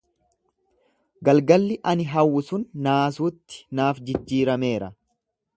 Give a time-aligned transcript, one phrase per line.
[1.29, 4.93] Galgalli ani hawwu sun naasuutti naaf jijjiirameera.